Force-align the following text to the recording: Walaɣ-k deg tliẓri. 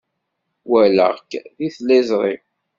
Walaɣ-k 0.69 1.31
deg 1.57 1.71
tliẓri. 1.75 2.35